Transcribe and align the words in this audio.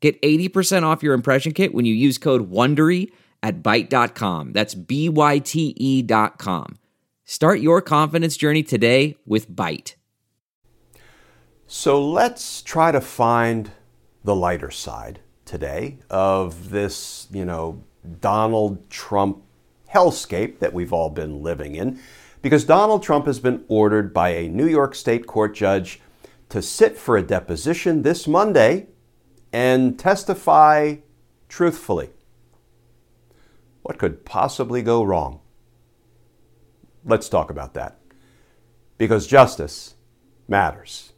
Get 0.00 0.20
80% 0.22 0.84
off 0.84 1.02
your 1.02 1.14
impression 1.14 1.52
kit 1.52 1.74
when 1.74 1.84
you 1.84 1.94
use 1.94 2.18
code 2.18 2.50
WONDERY 2.50 3.10
at 3.42 3.62
Byte.com. 3.62 4.52
That's 4.52 4.74
B-Y-T-E 4.74 6.02
dot 6.02 6.38
com. 6.38 6.78
Start 7.24 7.60
your 7.60 7.82
confidence 7.82 8.36
journey 8.36 8.62
today 8.62 9.16
with 9.26 9.50
Byte. 9.50 9.94
So 11.66 12.02
let's 12.02 12.62
try 12.62 12.92
to 12.92 13.00
find 13.00 13.70
the 14.24 14.34
lighter 14.34 14.70
side 14.70 15.20
today 15.44 15.98
of 16.08 16.70
this, 16.70 17.28
you 17.30 17.44
know, 17.44 17.84
Donald 18.20 18.88
Trump 18.88 19.42
hellscape 19.92 20.58
that 20.60 20.72
we've 20.72 20.92
all 20.92 21.10
been 21.10 21.42
living 21.42 21.74
in. 21.74 22.00
Because 22.40 22.64
Donald 22.64 23.02
Trump 23.02 23.26
has 23.26 23.40
been 23.40 23.64
ordered 23.68 24.14
by 24.14 24.30
a 24.30 24.48
New 24.48 24.66
York 24.66 24.94
State 24.94 25.26
court 25.26 25.54
judge 25.54 26.00
to 26.48 26.62
sit 26.62 26.96
for 26.96 27.16
a 27.16 27.22
deposition 27.22 28.02
this 28.02 28.26
Monday 28.26 28.86
and 29.52 29.98
testify 29.98 30.96
truthfully. 31.48 32.10
What 33.82 33.98
could 33.98 34.24
possibly 34.24 34.82
go 34.82 35.02
wrong? 35.02 35.40
Let's 37.04 37.28
talk 37.28 37.50
about 37.50 37.74
that. 37.74 37.98
Because 38.98 39.26
justice 39.26 39.94
matters. 40.46 41.12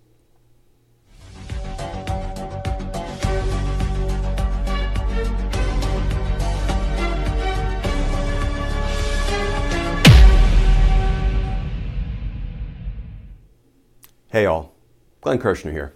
Hey, 14.28 14.46
all. 14.46 14.76
Glenn 15.22 15.38
Kirschner 15.38 15.72
here. 15.72 15.92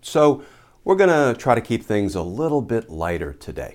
So, 0.00 0.42
we're 0.86 0.94
going 0.94 1.10
to 1.10 1.36
try 1.36 1.52
to 1.52 1.60
keep 1.60 1.82
things 1.82 2.14
a 2.14 2.22
little 2.22 2.62
bit 2.62 2.88
lighter 2.88 3.32
today 3.32 3.74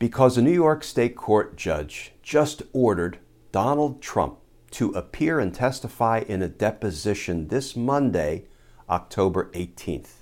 because 0.00 0.36
a 0.36 0.42
New 0.42 0.50
York 0.50 0.82
State 0.82 1.14
Court 1.14 1.56
judge 1.56 2.10
just 2.20 2.64
ordered 2.72 3.20
Donald 3.52 4.02
Trump 4.02 4.38
to 4.72 4.90
appear 4.90 5.38
and 5.38 5.54
testify 5.54 6.24
in 6.26 6.42
a 6.42 6.48
deposition 6.48 7.46
this 7.46 7.76
Monday, 7.76 8.46
October 8.88 9.52
18th. 9.52 10.14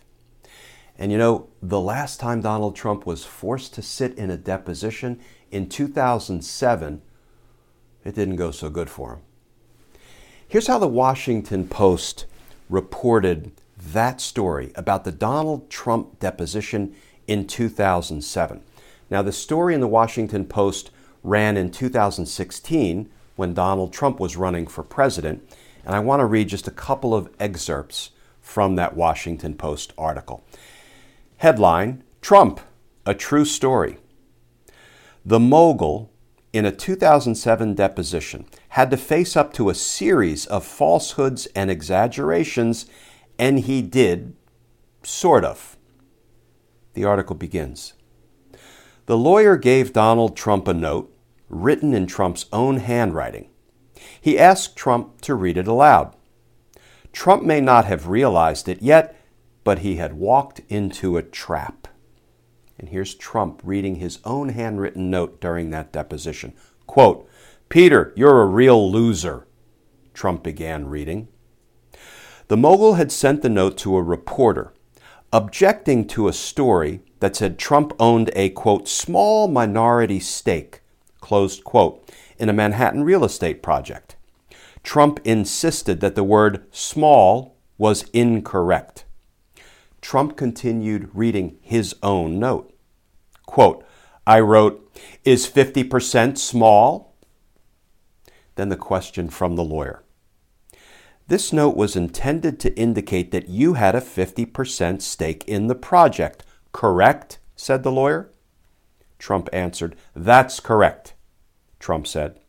And 0.99 1.11
you 1.11 1.17
know, 1.17 1.49
the 1.63 1.81
last 1.81 2.21
time 2.21 2.43
Donald 2.43 2.77
Trump 2.77 3.07
was 3.07 3.25
forced 3.25 3.73
to 3.73 3.81
sit 3.81 4.13
in 4.19 4.31
a 4.31 4.37
deposition 4.37 5.19
in 5.51 5.71
2007, 5.71 7.01
it 8.05 8.15
didn't 8.15 8.37
go 8.37 8.51
so 8.51 8.69
good 8.69 8.91
for 8.91 9.15
him. 9.15 9.21
Here's 10.47 10.67
how 10.67 10.79
the 10.79 10.87
Washington 10.87 11.67
Post 11.67 12.27
reported 12.69 13.53
that 13.79 14.21
story 14.21 14.73
about 14.75 15.05
the 15.05 15.13
Donald 15.13 15.71
Trump 15.71 16.19
deposition 16.19 16.95
in 17.27 17.47
2007. 17.47 18.63
Now, 19.11 19.23
the 19.23 19.33
story 19.33 19.75
in 19.75 19.81
the 19.81 19.89
Washington 19.89 20.45
Post 20.45 20.91
ran 21.23 21.57
in 21.57 21.71
2016 21.71 23.09
when 23.37 23.55
Donald 23.55 23.93
Trump 23.93 24.19
was 24.19 24.37
running 24.37 24.67
for 24.67 24.83
president, 24.83 25.49
and 25.85 25.95
I 25.95 26.01
want 26.01 26.21
to 26.21 26.27
read 26.27 26.49
just 26.49 26.69
a 26.69 26.73
couple 26.73 27.15
of 27.15 27.31
excerpts 27.39 28.11
from 28.41 28.77
that 28.77 28.97
Washington 28.97 29.55
Post 29.55 29.93
article. 29.97 30.45
Headline 31.39 32.03
Trump, 32.21 32.61
a 33.07 33.15
true 33.15 33.45
story. 33.45 33.99
The 35.25 35.39
mogul, 35.39 36.11
in 36.53 36.65
a 36.65 36.73
2007 36.73 37.75
deposition, 37.75 38.47
had 38.71 38.91
to 38.91 38.97
face 38.97 39.37
up 39.37 39.53
to 39.55 39.71
a 39.71 39.75
series 39.75 40.47
of 40.47 40.65
falsehoods 40.65 41.47
and 41.55 41.71
exaggerations 41.71 42.87
and 43.39 43.61
he 43.61 43.83
did, 43.83 44.35
sort 45.03 45.45
of. 45.45 45.77
The 46.95 47.05
article 47.05 47.37
begins 47.37 47.95
The 49.07 49.17
lawyer 49.17 49.57
gave 49.57 49.93
Donald 49.93 50.37
Trump 50.37 50.67
a 50.67 50.75
note 50.75 51.15
written 51.49 51.95
in 51.95 52.07
Trump's 52.07 52.47
own 52.53 52.79
handwriting. 52.79 53.49
He 54.21 54.39
asked 54.39 54.77
Trump 54.77 55.21
to 55.23 55.35
read 55.35 55.57
it 55.57 55.69
aloud. 55.69 56.15
Trump 57.13 57.43
may 57.43 57.61
not 57.61 57.85
have 57.85 58.09
realized 58.09 58.69
it 58.69 58.83
yet, 58.83 59.17
but 59.65 59.81
he 59.81 59.97
had 59.97 60.15
walked 60.15 60.61
into 60.69 61.17
a 61.17 61.23
trap. 61.23 61.89
And 62.79 62.91
here's 62.91 63.15
Trump 63.15 63.61
reading 63.65 63.97
his 63.97 64.21
own 64.25 64.51
handwritten 64.51 65.11
note 65.11 65.41
during 65.41 65.71
that 65.71 65.93
deposition. 65.93 66.55
Quote, 66.87 67.29
Peter, 67.69 68.13
you're 68.17 68.43
a 68.43 68.47
real 68.47 68.91
loser, 68.91 69.47
Trump 70.15 70.43
began 70.43 70.87
reading. 70.87 71.29
The 72.49 72.57
mogul 72.57 72.95
had 72.95 73.13
sent 73.13 73.43
the 73.43 73.51
note 73.51 73.77
to 73.79 73.95
a 73.97 74.03
reporter, 74.03 74.73
objecting 75.35 76.07
to 76.09 76.29
a 76.29 76.33
story 76.33 77.03
that 77.21 77.37
said 77.37 77.59
Trump 77.59 77.93
owned 78.01 78.31
a, 78.35 78.49
quote, 78.49 78.89
small 78.89 79.49
minority 79.49 80.19
stake, 80.19 80.81
closed 81.21 81.63
quote, 81.63 82.11
in 82.39 82.49
a 82.49 82.55
Manhattan 82.55 83.05
real 83.05 83.23
estate 83.23 83.63
project. 83.63 84.17
Trump 84.83 85.21
insisted 85.25 86.01
that 86.01 86.15
the 86.15 86.25
word 86.25 86.65
small 86.73 87.55
was 87.77 88.05
incorrect. 88.15 89.05
Trump 90.01 90.35
continued 90.35 91.11
reading 91.13 91.59
his 91.61 91.95
own 92.03 92.39
note. 92.39 92.75
Quote, 93.45 93.85
I 94.27 94.41
wrote, 94.41 94.91
Is 95.23 95.47
50% 95.47 96.39
small? 96.39 97.15
Then 98.55 98.71
the 98.71 98.77
question 98.77 99.29
from 99.29 99.57
the 99.57 99.65
lawyer 99.65 100.03
this 101.29 101.53
note 101.53 101.77
was 101.77 101.95
intended 101.95 102.59
to 102.61 102.75
indicate 102.75 103.31
that 103.31 103.49
you 103.49 103.75
had 103.75 103.95
a 103.95 104.01
50% 104.01 105.03
stake 105.03 105.45
in 105.47 105.67
the 105.67 105.75
project, 105.75 106.45
correct? 106.73 107.39
said 107.55 107.83
the 107.83 107.93
lawyer. 107.93 108.31
Trump 109.19 109.49
answered, 109.53 109.97
That's 110.15 110.59
correct, 110.61 111.15
Trump 111.79 112.07
said. 112.07 112.41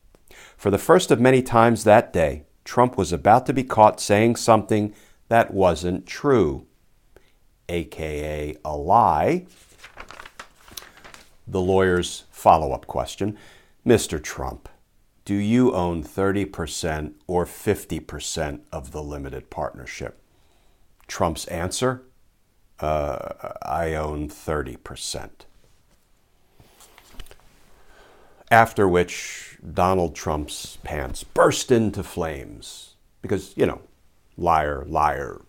For 0.55 0.71
the 0.71 0.77
first 0.77 1.11
of 1.11 1.19
many 1.19 1.41
times 1.41 1.83
that 1.83 2.13
day, 2.13 2.43
Trump 2.63 2.97
was 2.97 3.11
about 3.11 3.45
to 3.47 3.53
be 3.53 3.63
caught 3.63 3.99
saying 3.99 4.35
something 4.35 4.93
that 5.27 5.53
wasn't 5.53 6.05
true, 6.05 6.65
aka 7.67 8.55
a 8.63 8.77
lie. 8.77 9.45
The 11.47 11.61
lawyer's 11.61 12.25
follow 12.29 12.71
up 12.71 12.85
question 12.87 13.37
Mr. 13.85 14.21
Trump, 14.21 14.69
do 15.29 15.35
you 15.35 15.71
own 15.75 16.03
30% 16.03 17.13
or 17.27 17.45
50% 17.45 18.61
of 18.71 18.91
the 18.91 19.03
limited 19.03 19.51
partnership? 19.51 20.19
Trump's 21.05 21.45
answer 21.45 22.01
uh, 22.79 23.53
I 23.61 23.93
own 23.93 24.27
30%. 24.27 25.29
After 28.49 28.87
which 28.87 29.59
Donald 29.71 30.15
Trump's 30.15 30.77
pants 30.77 31.23
burst 31.23 31.71
into 31.71 32.01
flames 32.01 32.95
because, 33.21 33.55
you 33.55 33.67
know, 33.67 33.81
liar, 34.35 34.83
liar, 34.87 35.41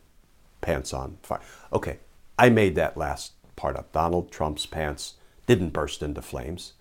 pants 0.61 0.93
on 0.93 1.17
fire. 1.23 1.41
Okay, 1.73 2.01
I 2.39 2.51
made 2.51 2.75
that 2.75 2.99
last 2.99 3.33
part 3.57 3.79
up. 3.79 3.93
Donald 3.93 4.31
Trump's 4.31 4.67
pants 4.67 5.15
didn't 5.47 5.71
burst 5.71 6.03
into 6.03 6.21
flames 6.21 6.75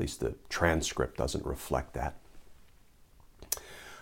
least 0.00 0.20
the 0.20 0.34
transcript 0.48 1.16
doesn't 1.16 1.46
reflect 1.46 1.94
that. 1.94 2.16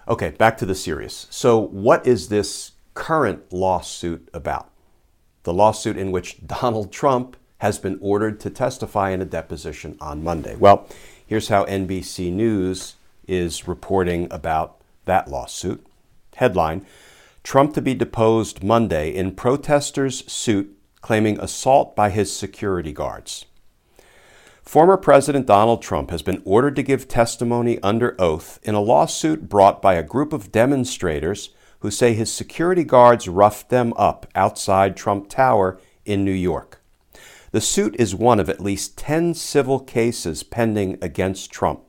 Okay, 0.09 0.31
back 0.31 0.57
to 0.59 0.67
the 0.67 0.75
serious. 0.75 1.27
So, 1.29 1.59
what 1.59 2.07
is 2.07 2.29
this 2.29 2.73
current 2.95 3.53
lawsuit 3.53 4.29
about? 4.33 4.71
The 5.43 5.53
lawsuit 5.53 5.99
in 5.99 6.11
which 6.11 6.47
Donald 6.47 6.91
Trump 6.93 7.37
has 7.59 7.79
been 7.79 7.99
ordered 8.01 8.41
to 8.41 8.51
testify 8.51 9.11
in 9.11 9.21
a 9.21 9.27
deposition 9.27 9.99
on 10.01 10.25
Monday. 10.25 10.57
Well, 10.57 10.87
here's 11.27 11.49
how 11.49 11.65
NBC 11.65 12.33
News 12.33 12.95
is 13.27 13.69
reporting 13.69 14.29
about 14.31 14.81
that 15.05 15.29
lawsuit. 15.29 15.85
Headline 16.37 16.87
Trump 17.43 17.75
to 17.75 17.83
be 17.83 17.95
deposed 17.95 18.63
Monday 18.63 19.11
in 19.11 19.35
protesters' 19.35 20.31
suit 20.31 20.77
claiming 21.01 21.39
assault 21.41 21.97
by 21.97 22.11
his 22.11 22.35
security 22.35 22.93
guards. 22.93 23.47
Former 24.69 24.99
President 24.99 25.47
Donald 25.47 25.81
Trump 25.81 26.11
has 26.11 26.21
been 26.21 26.43
ordered 26.45 26.77
to 26.77 26.83
give 26.83 27.09
testimony 27.09 27.81
under 27.83 28.15
oath 28.21 28.61
in 28.63 28.75
a 28.75 28.83
lawsuit 28.83 29.49
brought 29.49 29.81
by 29.81 29.95
a 29.95 30.03
group 30.03 30.31
of 30.35 30.53
demonstrators 30.53 31.55
who 31.79 31.91
say 31.91 32.13
his 32.13 32.31
security 32.31 32.85
guards 32.85 33.29
roughed 33.29 33.71
them 33.71 33.95
up 33.97 34.27
outside 34.35 34.95
Trump 34.95 35.31
Tower 35.31 35.81
in 36.05 36.23
New 36.23 36.33
York. 36.33 36.83
The 37.51 37.63
suit 37.63 37.97
is 37.99 38.15
one 38.15 38.39
of 38.39 38.51
at 38.51 38.61
least 38.61 38.99
10 38.99 39.33
civil 39.33 39.81
cases 39.81 40.43
pending 40.43 40.99
against 41.01 41.51
Trump. 41.51 41.81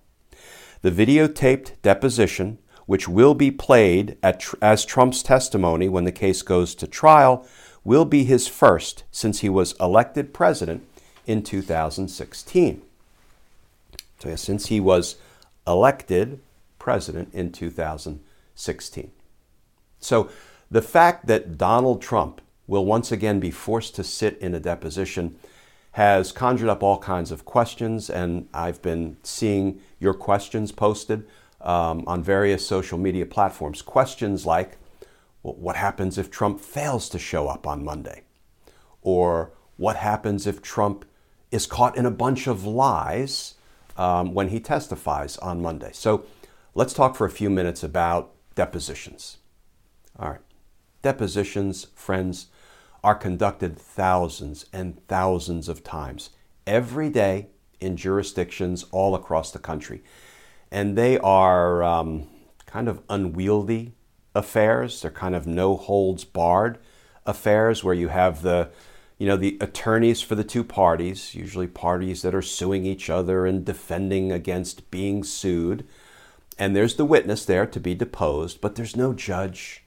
The 0.81 0.90
videotaped 0.90 1.74
deposition, 1.81 2.60
which 2.86 3.10
will 3.10 3.34
be 3.34 3.52
played 3.52 4.16
at, 4.24 4.42
as 4.62 4.86
Trump's 4.86 5.22
testimony 5.22 5.90
when 5.90 6.06
the 6.06 6.14
case 6.14 6.42
goes 6.42 6.74
to 6.76 6.88
trial, 6.88 7.46
will 7.84 8.06
be 8.06 8.24
his 8.24 8.48
first 8.48 9.04
since 9.12 9.42
he 9.42 9.50
was 9.50 9.76
elected 9.81 10.34
president 10.34 10.86
in 11.30 11.44
2016. 11.44 12.81
So, 14.18 14.36
since 14.36 14.66
he 14.66 14.80
was 14.80 15.16
elected 15.68 16.40
president 16.80 17.31
in 17.34 17.52
2016. 17.52 19.12
So, 20.00 20.30
the 20.72 20.81
fact 20.81 21.28
that 21.28 21.56
Donald 21.56 22.02
Trump 22.02 22.42
will 22.66 22.84
once 22.84 23.12
again 23.12 23.40
be 23.40 23.52
forced 23.52 23.96
to 23.96 24.04
sit 24.04 24.40
in 24.40 24.56
a 24.56 24.60
deposition 24.60 25.36
has 25.92 26.31
conjured 26.31 26.70
up 26.70 26.81
all 26.81 26.98
kinds 26.98 27.30
of 27.31 27.46
questions, 27.46 28.10
and 28.10 28.50
I've 28.52 28.81
been 28.81 29.18
seeing 29.22 29.81
your 30.00 30.16
questions 30.16 30.72
posted 30.72 31.28
um, 31.62 32.04
on 32.08 32.24
various 32.24 32.66
social 32.66 32.98
media 32.98 33.28
platforms. 33.28 33.84
Questions 33.84 34.48
like, 34.48 34.78
well, 35.44 35.54
what 35.56 35.76
happens 35.76 36.18
if 36.18 36.31
Trump 36.31 36.60
fails 36.60 37.08
to 37.10 37.20
show 37.20 37.48
up 37.48 37.68
on 37.68 37.84
Monday? 37.84 38.24
Or 39.04 39.52
what 39.78 39.96
happens 39.96 40.48
if 40.48 40.62
Trump 40.62 41.06
is 41.51 41.66
caught 41.66 41.98
in 41.98 42.06
a 42.06 42.12
bunch 42.12 42.48
of 42.48 42.66
lies 42.66 43.56
um, 43.98 44.34
when 44.34 44.50
he 44.50 44.60
testifies 44.60 45.38
on 45.38 45.62
Monday? 45.62 45.92
So 45.94 46.25
let's 46.75 46.94
talk 46.94 47.16
for 47.16 47.25
a 47.25 47.31
few 47.31 47.50
minutes 47.50 47.84
about 47.84 48.31
depositions. 48.56 49.38
All 50.18 50.30
right. 50.30 50.42
Depositions, 51.01 51.88
friends, 51.96 52.48
are 53.04 53.16
conducted 53.16 53.78
thousands 53.78 54.66
and 54.74 55.06
thousands 55.07 55.69
of 55.69 55.84
times 55.84 56.31
every 56.68 57.10
day 57.10 57.48
in 57.80 57.95
jurisdictions 57.95 58.86
all 58.92 59.16
across 59.16 59.52
the 59.52 59.60
country. 59.60 60.04
And 60.72 60.98
they 60.98 61.18
are 61.18 61.81
um, 61.84 62.28
kind 62.66 62.88
of 62.88 63.02
unwieldy 63.10 63.94
affairs. 64.36 65.02
They're 65.02 65.12
kind 65.12 65.36
of 65.36 65.48
no 65.48 65.75
holds 65.75 66.24
barred 66.25 66.78
affairs 67.25 67.84
where 67.84 67.94
you 67.94 68.10
have 68.10 68.42
the 68.42 68.69
you 69.19 69.27
know 69.27 69.36
the 69.36 69.57
attorneys 69.62 70.21
for 70.21 70.33
the 70.33 70.45
two 70.45 70.63
parties, 70.63 71.36
usually 71.36 71.68
parties 71.68 72.21
that 72.24 72.33
are 72.33 72.42
suing 72.42 72.86
each 72.86 73.10
other 73.10 73.45
and 73.45 73.66
defending 73.66 74.31
against 74.31 74.89
being 74.89 75.24
sued. 75.24 75.86
And 76.57 76.75
there's 76.75 76.95
the 76.95 77.06
witness 77.06 77.45
there 77.45 77.66
to 77.66 77.80
be 77.80 77.94
deposed, 77.94 78.62
but 78.62 78.75
there's 78.75 78.95
no 78.95 79.13
judge. 79.13 79.83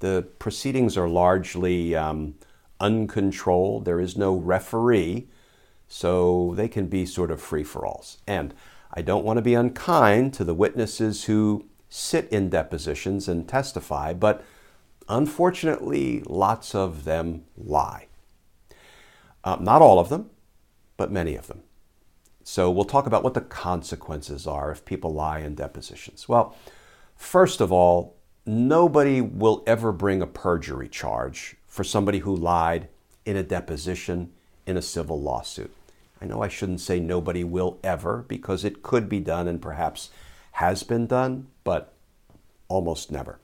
The 0.00 0.26
proceedings 0.38 0.96
are 0.96 1.08
largely 1.08 1.94
um, 1.94 2.34
uncontrolled. 2.80 3.84
There 3.84 4.00
is 4.00 4.16
no 4.16 4.34
referee, 4.34 5.28
so 5.86 6.54
they 6.56 6.68
can 6.68 6.86
be 6.86 7.04
sort 7.06 7.30
of 7.30 7.40
free 7.40 7.64
for 7.64 7.86
alls. 7.86 8.18
And 8.26 8.54
I 8.94 9.02
don't 9.02 9.24
want 9.24 9.36
to 9.36 9.42
be 9.42 9.54
unkind 9.54 10.32
to 10.34 10.44
the 10.44 10.54
witnesses 10.54 11.24
who 11.24 11.66
sit 11.90 12.26
in 12.30 12.48
depositions 12.48 13.28
and 13.28 13.46
testify, 13.46 14.14
but 14.14 14.42
unfortunately, 15.08 16.22
lots 16.26 16.74
of 16.74 17.04
them 17.04 17.44
lie. 17.56 18.08
Uh, 19.44 19.56
not 19.60 19.82
all 19.82 19.98
of 19.98 20.08
them, 20.08 20.30
but 20.96 21.10
many 21.10 21.34
of 21.34 21.46
them. 21.46 21.62
So 22.44 22.70
we'll 22.70 22.84
talk 22.84 23.06
about 23.06 23.22
what 23.22 23.34
the 23.34 23.40
consequences 23.40 24.46
are 24.46 24.70
if 24.70 24.84
people 24.84 25.12
lie 25.12 25.40
in 25.40 25.54
depositions. 25.54 26.28
Well, 26.28 26.56
first 27.16 27.60
of 27.60 27.70
all, 27.70 28.16
nobody 28.44 29.20
will 29.20 29.62
ever 29.66 29.92
bring 29.92 30.20
a 30.20 30.26
perjury 30.26 30.88
charge 30.88 31.56
for 31.66 31.84
somebody 31.84 32.20
who 32.20 32.34
lied 32.34 32.88
in 33.24 33.36
a 33.36 33.42
deposition 33.42 34.32
in 34.66 34.76
a 34.76 34.82
civil 34.82 35.20
lawsuit. 35.20 35.72
I 36.20 36.24
know 36.24 36.42
I 36.42 36.48
shouldn't 36.48 36.80
say 36.80 37.00
nobody 37.00 37.44
will 37.44 37.78
ever 37.82 38.24
because 38.28 38.64
it 38.64 38.82
could 38.82 39.08
be 39.08 39.20
done 39.20 39.48
and 39.48 39.60
perhaps 39.60 40.10
has 40.52 40.82
been 40.82 41.06
done, 41.06 41.48
but 41.64 41.94
almost 42.68 43.10
never. 43.10 43.38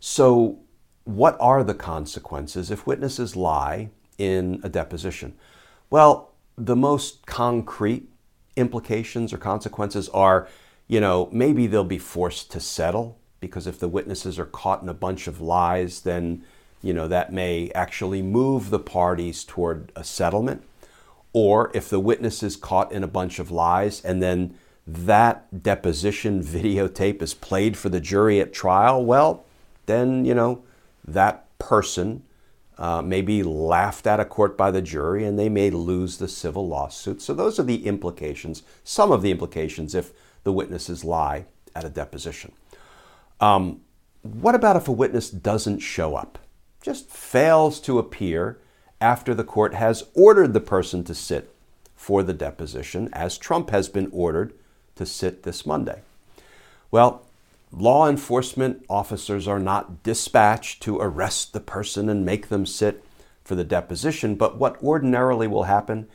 So, 0.00 0.58
what 1.04 1.36
are 1.40 1.64
the 1.64 1.74
consequences 1.74 2.70
if 2.70 2.86
witnesses 2.86 3.34
lie 3.34 3.90
in 4.22 4.60
a 4.62 4.68
deposition? 4.68 5.34
Well, 5.90 6.30
the 6.56 6.76
most 6.76 7.26
concrete 7.26 8.08
implications 8.56 9.32
or 9.32 9.38
consequences 9.38 10.08
are, 10.10 10.48
you 10.86 11.00
know, 11.00 11.28
maybe 11.32 11.66
they'll 11.66 11.84
be 11.84 11.98
forced 11.98 12.50
to 12.52 12.60
settle 12.60 13.18
because 13.40 13.66
if 13.66 13.78
the 13.78 13.88
witnesses 13.88 14.38
are 14.38 14.46
caught 14.46 14.82
in 14.82 14.88
a 14.88 14.94
bunch 14.94 15.26
of 15.26 15.40
lies, 15.40 16.02
then 16.02 16.44
you 16.82 16.92
know, 16.92 17.06
that 17.08 17.32
may 17.32 17.70
actually 17.74 18.22
move 18.22 18.70
the 18.70 18.78
parties 18.78 19.44
toward 19.44 19.92
a 19.94 20.02
settlement. 20.02 20.62
Or 21.32 21.70
if 21.72 21.88
the 21.88 22.00
witness 22.00 22.42
is 22.42 22.56
caught 22.56 22.92
in 22.92 23.04
a 23.04 23.08
bunch 23.08 23.38
of 23.38 23.50
lies 23.50 24.04
and 24.04 24.22
then 24.22 24.58
that 24.86 25.62
deposition 25.62 26.42
videotape 26.44 27.22
is 27.22 27.34
played 27.34 27.76
for 27.76 27.88
the 27.88 28.00
jury 28.00 28.40
at 28.40 28.52
trial, 28.52 29.04
well, 29.04 29.44
then, 29.86 30.24
you 30.24 30.34
know, 30.34 30.62
that 31.06 31.46
person 31.58 32.24
uh, 32.82 33.00
may 33.00 33.22
be 33.22 33.42
laughed 33.42 34.06
at 34.06 34.20
a 34.20 34.24
court 34.26 34.58
by 34.58 34.70
the 34.70 34.82
jury 34.82 35.24
and 35.24 35.38
they 35.38 35.48
may 35.48 35.70
lose 35.70 36.18
the 36.18 36.28
civil 36.28 36.68
lawsuit. 36.68 37.22
So, 37.22 37.32
those 37.32 37.58
are 37.58 37.62
the 37.62 37.86
implications, 37.86 38.62
some 38.84 39.10
of 39.10 39.22
the 39.22 39.30
implications 39.30 39.94
if 39.94 40.12
the 40.44 40.52
witnesses 40.52 41.04
lie 41.04 41.46
at 41.74 41.84
a 41.84 41.88
deposition. 41.88 42.52
Um, 43.40 43.80
what 44.22 44.54
about 44.54 44.76
if 44.76 44.88
a 44.88 44.92
witness 44.92 45.30
doesn't 45.30 45.78
show 45.78 46.14
up? 46.16 46.38
just 46.82 47.08
fails 47.08 47.80
to 47.80 47.98
appear 47.98 48.58
after 49.00 49.34
the 49.34 49.44
court 49.44 49.74
has 49.74 50.04
ordered 50.14 50.52
the 50.52 50.60
person 50.60 51.04
to 51.04 51.14
sit 51.14 51.54
for 51.96 52.22
the 52.22 52.32
deposition, 52.32 53.08
as 53.12 53.38
Trump 53.38 53.70
has 53.70 53.88
been 53.88 54.08
ordered 54.12 54.52
to 54.96 55.06
sit 55.06 55.44
this 55.44 55.64
Monday. 55.64 56.02
Well, 56.90 57.24
law 57.72 58.06
enforcement 58.06 58.84
officers 58.88 59.48
are 59.48 59.58
not 59.58 60.02
dispatched 60.02 60.82
to 60.82 60.98
arrest 60.98 61.52
the 61.52 61.60
person 61.60 62.08
and 62.08 62.24
make 62.24 62.48
them 62.48 62.66
sit 62.66 63.02
for 63.42 63.54
the 63.54 63.64
deposition, 63.64 64.34
but 64.34 64.58
what 64.58 64.80
ordinarily 64.82 65.48
will 65.48 65.64
happen 65.64 66.06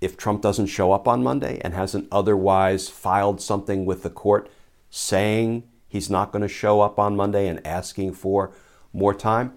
if 0.00 0.16
Trump 0.16 0.40
doesn't 0.40 0.66
show 0.66 0.90
up 0.90 1.06
on 1.06 1.22
Monday 1.22 1.60
and 1.62 1.74
hasn't 1.74 2.08
otherwise 2.10 2.88
filed 2.88 3.40
something 3.40 3.84
with 3.84 4.02
the 4.02 4.10
court 4.10 4.50
saying 4.90 5.62
he's 5.86 6.10
not 6.10 6.32
going 6.32 6.42
to 6.42 6.48
show 6.48 6.80
up 6.80 6.98
on 6.98 7.14
Monday 7.14 7.46
and 7.46 7.64
asking 7.66 8.14
for 8.14 8.52
more 8.92 9.14
time? 9.14 9.52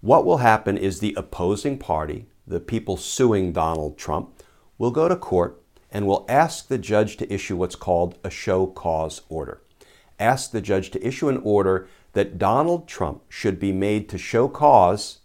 What 0.00 0.24
will 0.24 0.38
happen 0.38 0.76
is 0.76 0.98
the 0.98 1.14
opposing 1.16 1.78
party, 1.78 2.26
the 2.46 2.60
people 2.60 2.96
suing 2.96 3.52
Donald 3.52 3.96
Trump, 3.96 4.42
will 4.76 4.90
go 4.90 5.08
to 5.08 5.16
court 5.16 5.62
and 5.90 6.06
will 6.06 6.26
ask 6.28 6.68
the 6.68 6.78
judge 6.78 7.16
to 7.16 7.32
issue 7.32 7.56
what's 7.56 7.76
called 7.76 8.18
a 8.22 8.30
show 8.30 8.66
cause 8.66 9.22
order. 9.28 9.62
Ask 10.18 10.50
the 10.50 10.60
judge 10.60 10.90
to 10.90 11.06
issue 11.06 11.28
an 11.28 11.40
order 11.44 11.88
that 12.12 12.38
Donald 12.38 12.88
Trump 12.88 13.22
should 13.28 13.60
be 13.60 13.72
made 13.72 14.08
to 14.08 14.18
show 14.18 14.48
cause 14.48 15.18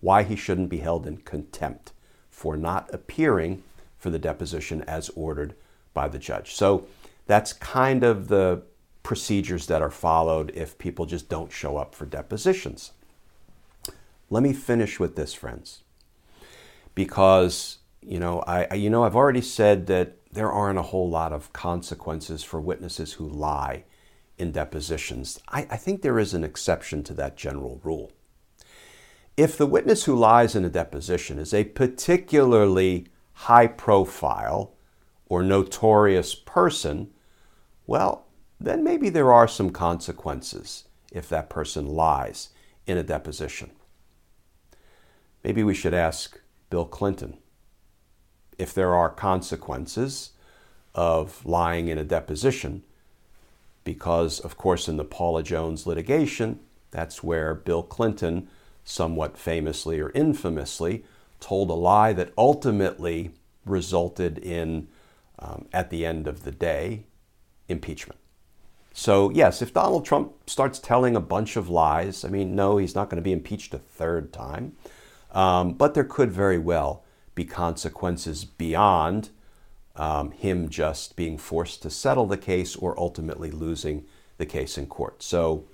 why 0.00 0.22
he 0.22 0.36
shouldn't 0.36 0.68
be 0.68 0.78
held 0.78 1.06
in 1.06 1.16
contempt 1.18 1.92
for 2.30 2.56
not 2.56 2.92
appearing 2.92 3.62
for 3.98 4.10
the 4.10 4.18
deposition 4.18 4.82
as 4.82 5.08
ordered 5.10 5.54
by 5.94 6.06
the 6.06 6.18
judge. 6.18 6.54
So 6.54 6.86
that's 7.26 7.52
kind 7.52 8.04
of 8.04 8.28
the 8.28 8.62
procedures 9.02 9.66
that 9.66 9.82
are 9.82 9.90
followed 9.90 10.50
if 10.54 10.78
people 10.78 11.06
just 11.06 11.28
don't 11.28 11.50
show 11.50 11.76
up 11.76 11.94
for 11.94 12.06
depositions. 12.06 12.92
Let 14.30 14.42
me 14.42 14.52
finish 14.52 15.00
with 15.00 15.16
this, 15.16 15.32
friends, 15.32 15.82
because 16.94 17.78
you 18.00 18.18
know 18.18 18.40
I 18.46 18.74
you 18.74 18.90
know 18.90 19.04
I've 19.04 19.16
already 19.16 19.40
said 19.40 19.86
that 19.86 20.18
there 20.32 20.50
aren't 20.50 20.78
a 20.78 20.82
whole 20.82 21.08
lot 21.08 21.32
of 21.32 21.52
consequences 21.52 22.42
for 22.42 22.60
witnesses 22.60 23.14
who 23.14 23.28
lie 23.28 23.84
in 24.38 24.52
depositions. 24.52 25.40
I, 25.48 25.66
I 25.70 25.76
think 25.76 26.02
there 26.02 26.18
is 26.18 26.34
an 26.34 26.44
exception 26.44 27.02
to 27.04 27.14
that 27.14 27.36
general 27.36 27.80
rule. 27.82 28.12
If 29.36 29.58
the 29.58 29.66
witness 29.66 30.04
who 30.04 30.16
lies 30.16 30.54
in 30.54 30.64
a 30.64 30.70
deposition 30.70 31.38
is 31.38 31.52
a 31.52 31.64
particularly 31.64 33.06
high 33.32 33.66
profile 33.66 34.74
or 35.26 35.42
notorious 35.42 36.34
person, 36.34 37.10
well, 37.86 38.26
then 38.58 38.82
maybe 38.82 39.10
there 39.10 39.32
are 39.32 39.48
some 39.48 39.70
consequences 39.70 40.84
if 41.12 41.28
that 41.28 41.50
person 41.50 41.86
lies 41.86 42.50
in 42.86 42.96
a 42.96 43.02
deposition. 43.02 43.70
Maybe 45.44 45.62
we 45.62 45.74
should 45.74 45.94
ask 45.94 46.40
Bill 46.70 46.86
Clinton 46.86 47.38
if 48.58 48.72
there 48.72 48.94
are 48.94 49.10
consequences 49.10 50.32
of 50.94 51.44
lying 51.44 51.88
in 51.88 51.98
a 51.98 52.04
deposition, 52.04 52.82
because, 53.86 54.40
of 54.40 54.58
course, 54.58 54.88
in 54.88 54.98
the 54.98 55.04
Paula 55.04 55.42
Jones 55.42 55.86
litigation, 55.86 56.58
that's 56.90 57.22
where 57.22 57.54
Bill 57.54 57.82
Clinton, 57.82 58.48
somewhat 58.84 59.38
famously 59.38 60.00
or 60.00 60.10
infamously, 60.10 61.04
told 61.40 61.70
a 61.70 61.74
lie 61.74 62.12
that 62.12 62.32
ultimately 62.36 63.30
resulted 63.64 64.38
in, 64.38 64.88
um, 65.38 65.66
at 65.72 65.90
the 65.90 66.04
end 66.04 66.26
of 66.26 66.42
the 66.42 66.50
day, 66.50 67.04
impeachment. 67.68 68.18
So, 68.92 69.30
yes, 69.30 69.62
if 69.62 69.72
Donald 69.72 70.04
Trump 70.04 70.32
starts 70.50 70.78
telling 70.80 71.14
a 71.14 71.20
bunch 71.20 71.56
of 71.56 71.68
lies, 71.68 72.24
I 72.24 72.28
mean, 72.28 72.56
no, 72.56 72.78
he's 72.78 72.94
not 72.94 73.08
going 73.08 73.22
to 73.22 73.22
be 73.22 73.32
impeached 73.32 73.72
a 73.72 73.78
third 73.78 74.32
time. 74.32 74.74
Um, 75.30 75.74
but 75.74 75.94
there 75.94 76.04
could 76.04 76.32
very 76.32 76.58
well 76.58 77.04
be 77.36 77.44
consequences 77.44 78.44
beyond 78.44 79.30
um, 79.96 80.30
him 80.30 80.68
just 80.68 81.16
being 81.16 81.38
forced 81.38 81.82
to 81.82 81.90
settle 81.90 82.26
the 82.26 82.36
case 82.36 82.76
or 82.76 82.98
ultimately 82.98 83.50
losing 83.50 84.04
the 84.38 84.46
case 84.46 84.76
in 84.76 84.86
court. 84.86 85.22
So 85.22 85.64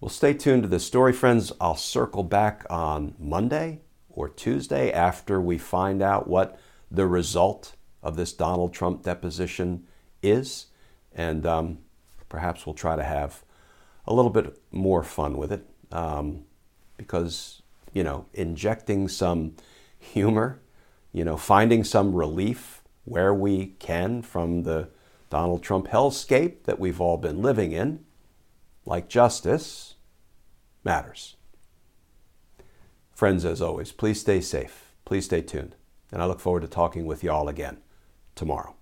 we'll 0.00 0.08
stay 0.08 0.34
tuned 0.34 0.62
to 0.62 0.68
this 0.68 0.86
story, 0.86 1.12
friends. 1.12 1.52
I'll 1.60 1.76
circle 1.76 2.22
back 2.22 2.64
on 2.70 3.14
Monday 3.18 3.80
or 4.08 4.28
Tuesday 4.28 4.92
after 4.92 5.40
we 5.40 5.58
find 5.58 6.02
out 6.02 6.26
what 6.26 6.58
the 6.90 7.06
result 7.06 7.74
of 8.02 8.16
this 8.16 8.32
Donald 8.32 8.72
Trump 8.72 9.02
deposition 9.02 9.86
is. 10.22 10.66
And 11.12 11.46
um, 11.46 11.78
perhaps 12.28 12.66
we'll 12.66 12.74
try 12.74 12.96
to 12.96 13.04
have 13.04 13.44
a 14.06 14.14
little 14.14 14.30
bit 14.30 14.60
more 14.70 15.02
fun 15.02 15.36
with 15.36 15.52
it 15.52 15.66
um, 15.92 16.44
because, 16.96 17.62
you 17.92 18.04
know, 18.04 18.26
injecting 18.34 19.08
some 19.08 19.56
humor, 19.98 20.60
you 21.12 21.24
know, 21.24 21.36
finding 21.36 21.84
some 21.84 22.14
relief 22.14 22.82
where 23.04 23.34
we 23.34 23.66
can 23.78 24.22
from 24.22 24.62
the 24.62 24.88
Donald 25.30 25.62
Trump 25.62 25.88
hellscape 25.88 26.64
that 26.64 26.78
we've 26.78 27.00
all 27.00 27.16
been 27.16 27.42
living 27.42 27.72
in, 27.72 28.04
like 28.86 29.08
justice, 29.08 29.94
matters. 30.84 31.36
Friends, 33.12 33.44
as 33.44 33.62
always, 33.62 33.92
please 33.92 34.20
stay 34.20 34.40
safe. 34.40 34.94
Please 35.04 35.24
stay 35.24 35.40
tuned. 35.40 35.76
And 36.12 36.22
I 36.22 36.26
look 36.26 36.40
forward 36.40 36.62
to 36.62 36.68
talking 36.68 37.06
with 37.06 37.24
you 37.24 37.30
all 37.30 37.48
again 37.48 37.78
tomorrow. 38.34 38.76